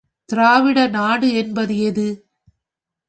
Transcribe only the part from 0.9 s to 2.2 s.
நாடு என்பது எது?